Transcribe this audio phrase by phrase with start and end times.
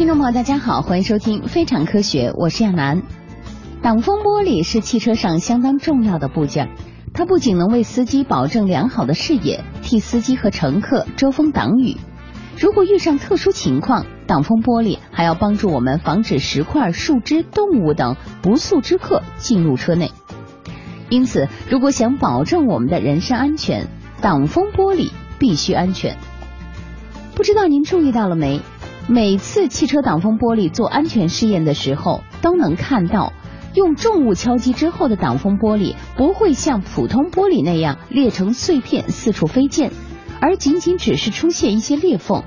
[0.00, 3.02] 听众朋友，大家好，欢迎收听《非常科学》，我是亚楠。
[3.82, 6.70] 挡风玻璃是汽车上相当重要的部件，
[7.12, 11.98] 它不仅能为司机保证良好的视野，替司机和乘客遮风挡雨。
[12.58, 20.12] 如果遇上特殊情况，挡风玻璃还要帮助我们防止石块、树枝、动物等不速之客进入车内。
[21.10, 23.86] 因此，如果想保证我们的人身安全，
[24.22, 26.16] 挡风玻璃必须安全。
[27.34, 28.62] 不知道您注意到了没？
[29.12, 33.32] 每次汽车挡风玻璃做安全试验的时候，都能看到
[33.74, 39.90] 用重物敲击之后的挡风玻璃不会像普通玻璃那样裂成碎片四处飞溅，
[40.40, 42.44] 而仅仅只是出现一些裂缝。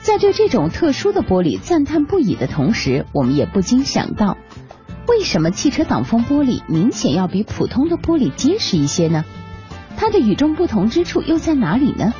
[0.00, 4.36] 在对这种特殊的玻璃赞叹不已的同时，我们也不禁想到，
[5.08, 9.24] 为什么汽车挡风玻璃明显要比普通的玻璃结实一些呢？
[9.96, 12.14] 它的与众不同之处又在哪里呢？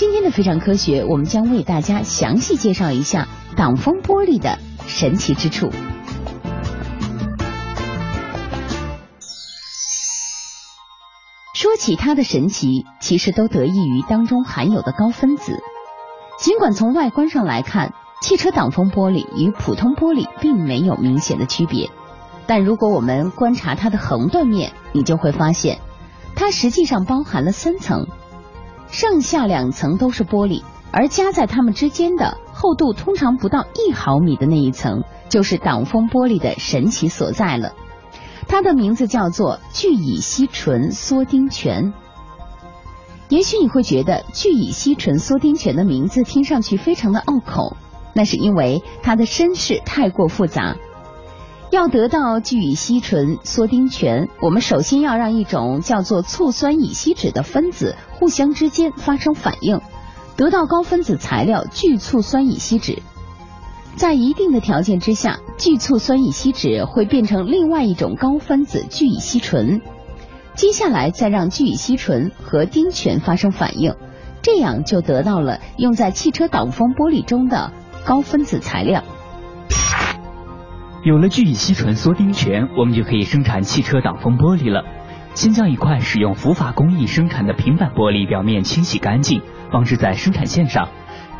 [0.00, 5.70] 今天的非常科学，我们将为大家详细介绍一下挡风玻璃的神奇之处。
[11.52, 15.58] 说起它的神奇，其实都得益于当中含有的高分子。
[16.38, 17.92] 尽管从外观上来看，
[18.22, 21.90] 汽车挡风玻璃与普通玻璃并没有明显的区别，
[22.46, 25.78] 但如果我们观察它的横断面，你就会发现，
[26.34, 28.06] 它实际上包含了三层。
[28.90, 37.72] 上下两层都是玻璃，而夹在它们之间的厚度通常不到一毫米的那一层，就是挡风玻璃的神奇所在了。
[38.48, 41.92] 它的名字叫做聚乙烯醇缩丁醛。
[43.28, 47.76] 也许你会觉得聚乙烯醇缩丁醛的名字听上去非常的拗口，
[48.12, 50.76] 那是因为它的身世太过复杂。
[51.70, 59.80] 要得到聚乙烯醇缩丁醛，我们首先要让一种叫做醋酸乙烯酯的分子互相之间发生反应，
[60.36, 63.04] 得到高分子材料聚醋酸乙烯酯。
[63.94, 69.80] 在一定的条件之下，聚醋酸乙烯酯会变成另外一种高分子聚乙烯醇。
[70.56, 73.94] 接下来再让聚乙烯醇和丁醛发生反应，
[74.42, 77.70] 这样就得到了用在汽车挡风玻璃中的
[78.04, 79.04] 高分子材料。
[81.02, 84.84] 有了聚乙烯醇缩丁醛，我们就可以生产汽车挡风玻璃了。
[85.32, 89.40] 先将一块使用浮法工艺生产的平板玻璃表面清洗干净，
[89.72, 90.90] 放置在生产线上，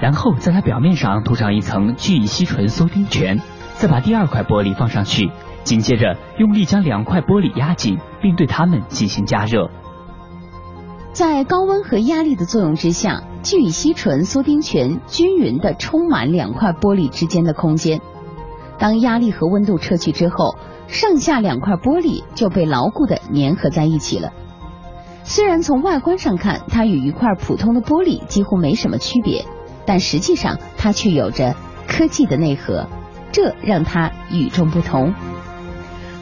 [0.01, 3.39] 然后在它表面上涂上一层聚乙烯醇缩丁醛，
[3.75, 5.31] 再把第二块玻璃放上去，
[5.63, 9.71] 紧接着用力将两块玻璃压紧，并对它们进行加热。
[11.13, 18.01] 在高温和压力的作用之下，聚乙烯醇缩丁醛均匀地充满两块玻璃之间的空间。
[18.81, 20.57] 当压力和温度撤去之后，
[20.89, 24.33] 上下两块玻璃就被牢固的粘合在一起了。
[25.23, 29.45] 虽然从外观上看，它与一块普通的玻璃几乎没什么区别，
[29.85, 31.55] 但实际上它却有着
[31.87, 32.89] 科技的内核，
[33.31, 35.15] 这让它与众不同。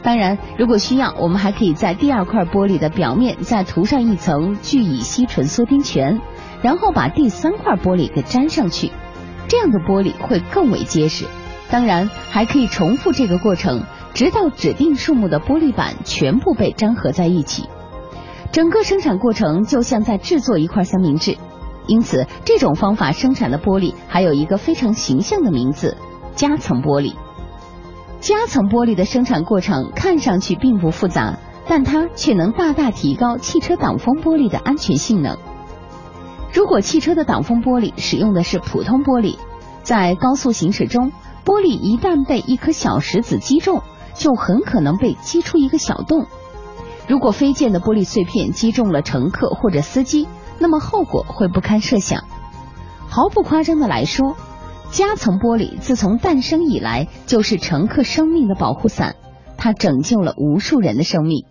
[0.03, 6.21] 当然，如果需要，我们还可以在第二块玻璃的表面再涂上一层聚乙烯醇缩丁醛，
[6.61, 8.91] 然后把第三块玻璃给粘上去，
[9.49, 11.25] 这样的玻璃会更为结实。
[11.71, 13.83] 当然，还可以重复这个过程，
[14.15, 17.69] 直到指定数目的玻璃板全部被粘合在一起。
[18.51, 21.37] 整个生产过程就像在制作一块三明治。
[21.87, 25.97] 因此，这种方法生产的玻璃还有一个非常形象的名字——
[26.35, 27.15] 夹层玻璃。
[28.21, 35.39] 夹层玻璃的生产过程看上去并不复杂，但它却能大大提高汽车挡风玻璃的安全性能。
[36.53, 39.37] 如果汽车的挡风玻璃使用的是普通玻璃，
[39.83, 41.13] 在高速行驶中，
[41.45, 43.83] 玻璃一旦被一颗小石子击中，
[44.15, 46.27] 就很可能被击出一个小洞。
[47.09, 50.29] 如果飞溅的玻璃碎片击中了乘客或者司机，
[50.59, 52.25] 那么后果会不堪设想。
[53.09, 54.37] 毫不夸张的来说，
[54.91, 59.17] 夹层玻璃自从诞生以来就是乘客生命的保护伞，
[59.57, 61.47] 它拯救了无数人的生命。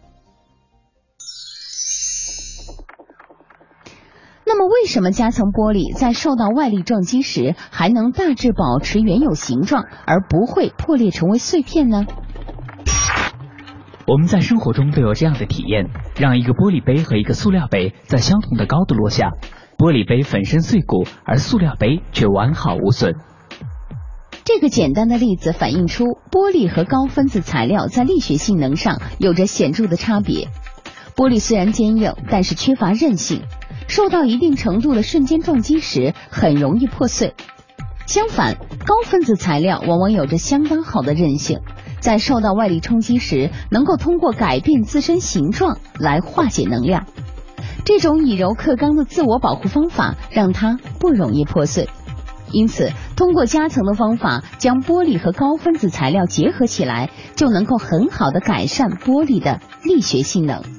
[4.81, 12.05] 为什么夹层玻璃在受到外力撞击时还能大致保持原有形状，而不会破裂成为碎片呢？
[14.05, 19.31] 我们在生活中都有这样的体验：让一个玻璃杯和一个塑料杯在相同的高度落下，
[19.77, 23.15] 玻璃杯粉身碎骨，而塑料杯却完好无损。
[24.45, 30.47] 这个简单的例子反映出玻璃和高分子材料在力学性能上有着显著的差别。
[31.15, 33.41] 玻璃虽然坚硬，但是缺乏韧性。
[33.87, 37.33] 受到一定程度的瞬间撞击时，很容易破碎。
[38.05, 38.55] 相反，
[38.85, 41.59] 高分子材料往往有着相当好的韧性，
[41.99, 47.05] 在受到外力冲击时，能够通过改变自身形状来化解能量。
[47.83, 51.89] 这种以柔克刚的自我保护方法，让它不容易破碎。
[52.51, 60.76] 因此，通过夹层的方法，将玻璃和高分子材料结合起来，就能够很好的改善玻璃的力学性能。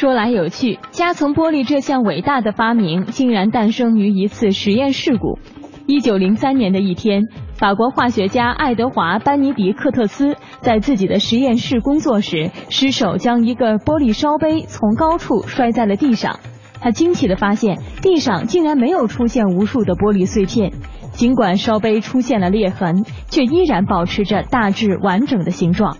[0.00, 5.38] 说来有趣，夹层玻璃这项伟大的发明，竟然诞生于一次实验事故。
[5.84, 16.40] 一九零三年的一天，法国化学家爱德华·班尼迪克特斯在自己的实验室工作时，失手将一个玻璃烧杯从高处摔在了地上。
[16.80, 20.72] 他惊奇地发现，地上竟然没有出现无数的玻璃碎片，
[21.12, 25.98] 尽管烧杯出现了裂痕，却依然保持着大致完整的形状。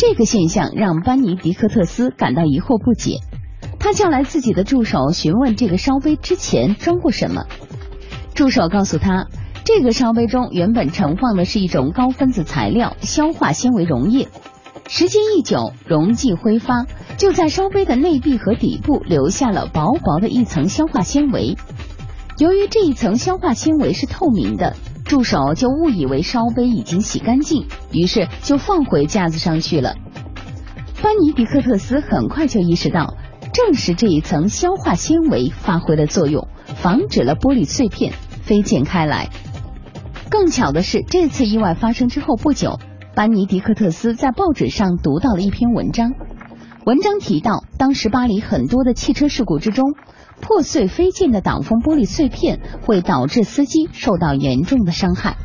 [0.00, 3.18] 这个现象让班尼迪克特斯感到疑惑不解，
[3.78, 7.44] 他叫来自己的助手询问这个烧杯之前装过什么。
[8.34, 9.26] 助手告诉他，
[9.62, 14.28] 这个烧杯中原本盛放的是一种高分子材料——消化纤维溶液。
[14.88, 16.86] 时间一久，溶剂挥发，
[17.18, 21.58] 就在烧杯的内壁和底部留下了薄薄的一层消化纤维。
[22.38, 24.76] 由于这一层消化纤维是透明的，
[25.10, 29.96] 助手就误以为烧杯已经洗干净，于是就放回架子上去了。
[31.02, 33.16] 班尼迪克特斯很快就意识到，
[33.52, 38.12] 正是这一层消化纤维发挥了作用，防止了玻璃碎片
[38.42, 39.30] 飞溅开来。
[40.30, 42.78] 更巧的是，这次意外发生之后不久。
[43.16, 46.12] 班尼迪克特斯在报纸上读到了一篇文章，
[46.86, 49.92] 文章提到，当时巴黎很多的汽车事故之中，
[50.40, 55.36] 破碎飞溅的挡风玻璃碎片会导致司机受到严重的伤害。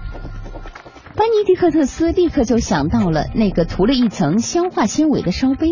[1.16, 5.68] 班尼迪克特斯立刻就想到了那个涂了一层消化纤维的烧杯，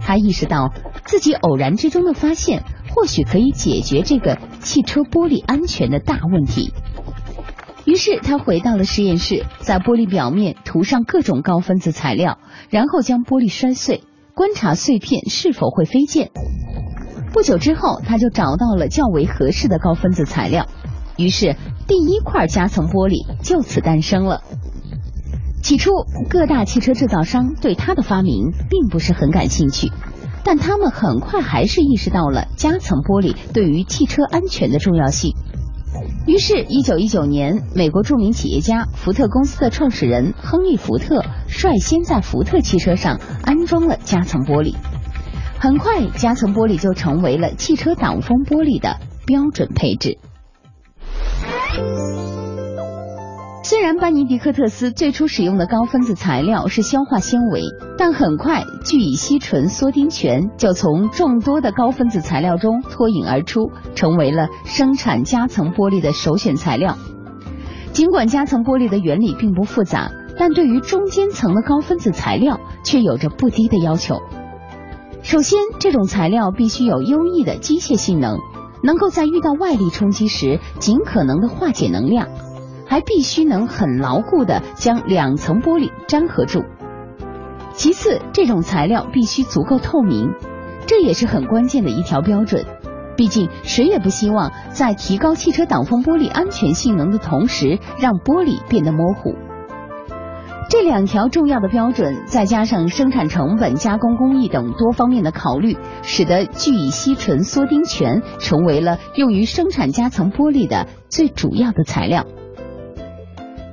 [0.00, 0.70] 他意识到
[1.04, 2.62] 自己偶然之中的发现，
[2.94, 6.72] 或许可以解决这个汽车玻璃安全的大问题。
[7.84, 12.38] 于是他回到了实验室，在玻璃表面涂上各种高分子材料，
[12.68, 14.04] 然后将玻璃摔碎，
[14.34, 16.30] 观察碎片是否会飞溅。
[17.32, 20.66] 不久之后，他就找到了较为合适的高分子材料，
[21.16, 21.56] 于是
[21.88, 24.42] 第一块夹层玻璃就此诞生了。
[25.62, 25.90] 起初，
[26.28, 29.90] 各大汽车制造商对他的发明并不是很感兴趣，
[30.44, 35.34] 但他们很快还是意识到了夹层玻璃对于汽车安全的重要性。
[36.26, 44.74] 于是，一九一九年，美国著名企业家福特公司的创始人亨利·福特率先在福特汽车上安装了夹层玻璃。
[45.62, 50.18] 很快，夹层玻璃就成为了汽车挡风玻璃的标准配置。
[53.62, 57.62] 虽然班尼迪克特斯最初使用的高分子材料是消化纤维，
[57.96, 66.98] 但很快聚乙烯醇缩丁醛就从众多的高分子材料中脱颖而出，成为了生产夹层玻璃的首选材料。
[67.92, 74.16] 尽管夹层玻璃的原理并不复杂，但对于中间层的高分子材料却有着不低的要求。
[75.22, 78.38] 首先，这种材料必须有优异的机械性能，
[78.82, 82.28] 能够在遇到外力冲击时尽可能的化解能量。
[82.84, 86.62] 还必须能很牢固的将两层玻璃粘合住。
[87.72, 90.28] 其次，这种材料必须足够透明，
[90.86, 92.66] 这也是很关键的一条标准。
[93.16, 99.36] 毕竟，谁也不希望在提高汽车挡风玻璃安全性能的同时，让玻璃变得模糊。
[100.72, 112.24] 这两条重要的标准，再加上生产成本、加工工艺等多方面的考虑，使得聚乙烯醇缩丁醛成为了用于生产夹层玻璃的最主要的材料。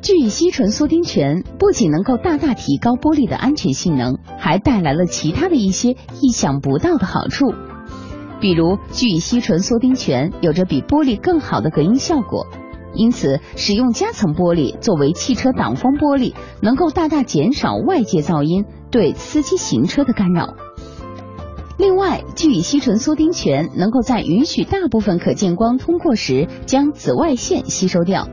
[0.01, 7.53] 聚乙烯醇缩丁醛不仅能够大大提高玻璃的安全性能，还带来了其他的一些意想不到的好处。
[8.41, 12.47] 比如，聚乙烯醇缩丁醛有着比玻璃更好的隔音效果，
[12.93, 20.55] 因此使用夹层玻璃作为汽车挡风玻璃，能够大大减少外界噪音对司机行车的干扰。
[21.77, 28.27] 另外，聚乙烯醇缩丁醛能够在允许大部分可见光通过时，将紫外线吸收掉。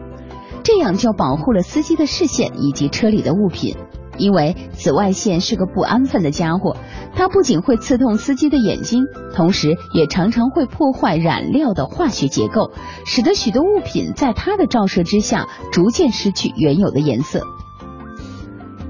[0.64, 3.76] 这样就保护了司机的视线以及车里的物品，
[4.18, 6.76] 因为紫外线是个不安分的家伙，
[7.14, 9.04] 它不仅会刺痛司机的眼睛，
[9.34, 12.72] 同时也常常会破坏染料的化学结构，
[13.04, 17.40] 使得许多物品在它的照射之下逐渐失去原有的颜色。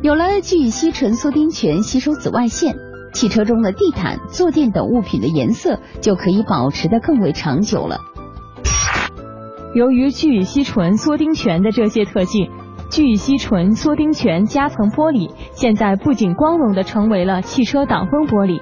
[0.03, 2.77] 有了聚乙烯醇缩丁醛吸收紫外线，
[3.13, 8.01] 汽车中的地毯、坐垫等物品的颜色就可以保持的更为长久了。
[9.75, 12.51] 由于聚乙烯醇缩丁醛的这些特性，
[12.91, 18.61] 聚乙烯醇缩丁醛夹层玻璃现在不仅光荣的成为了汽车挡风玻璃，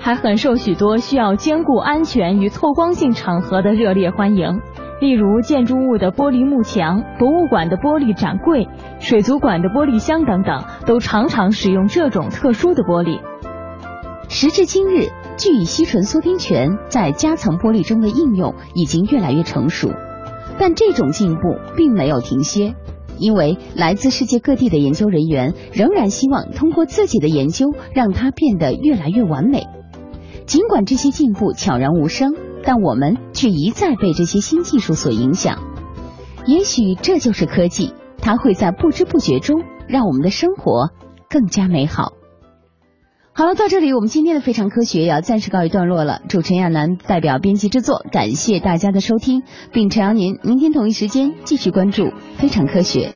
[0.00, 4.60] 还很受许多需要兼顾安全与透光性场合的热烈欢迎。
[4.98, 8.66] 例如建筑物的玻璃幕墙、博物馆的玻璃展柜、
[8.98, 13.20] 水族馆的玻璃箱等等，都常常使用这种特殊的玻璃。
[14.28, 19.90] 时至今日，聚乙烯醇缩丁醛在夹层玻璃中的应用已经越来越成熟。
[20.58, 22.74] 但这种进步并没有停歇，
[23.18, 29.66] 因为来自世界各地的研究人员仍然希望通过自己的研究让它变得越来越完美。
[30.46, 35.58] 尽管这些进步悄然无声，但我们却一再被这些新技术所影响。
[36.46, 40.90] 也许这就是科技，它会在不知不觉中让我们的生活
[41.28, 42.12] 更加美好。
[43.38, 46.22] 好了，到这里我们今天的非常科学也要暂时告一段落了。
[46.26, 49.42] 主持人亚楠代表编辑制作，感谢大家的收听，
[49.74, 53.04] 并诚邀您明天同一时间继续关注非常科学。